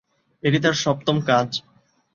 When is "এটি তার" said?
0.43-0.75